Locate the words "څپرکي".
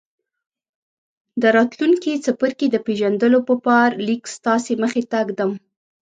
2.25-2.67